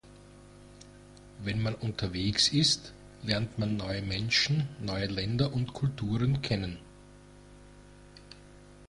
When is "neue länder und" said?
4.83-5.73